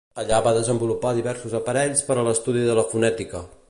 [0.21, 3.49] Allà va desenvolupar diversos aparells per a l'estudi de la fonètica.